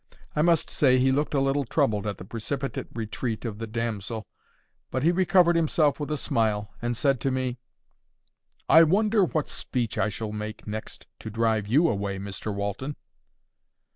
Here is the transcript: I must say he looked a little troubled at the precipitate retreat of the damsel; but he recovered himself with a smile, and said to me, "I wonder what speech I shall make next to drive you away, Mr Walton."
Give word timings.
I 0.35 0.41
must 0.41 0.71
say 0.71 0.97
he 0.97 1.11
looked 1.11 1.35
a 1.35 1.39
little 1.39 1.63
troubled 1.63 2.07
at 2.07 2.17
the 2.17 2.25
precipitate 2.25 2.87
retreat 2.91 3.45
of 3.45 3.59
the 3.59 3.67
damsel; 3.67 4.25
but 4.89 5.03
he 5.03 5.11
recovered 5.11 5.55
himself 5.55 5.99
with 5.99 6.09
a 6.09 6.17
smile, 6.17 6.73
and 6.81 6.97
said 6.97 7.19
to 7.21 7.29
me, 7.29 7.59
"I 8.67 8.81
wonder 8.81 9.23
what 9.25 9.47
speech 9.47 9.99
I 9.99 10.09
shall 10.09 10.31
make 10.31 10.65
next 10.65 11.05
to 11.19 11.29
drive 11.29 11.67
you 11.67 11.87
away, 11.87 12.17
Mr 12.17 12.51
Walton." 12.51 12.95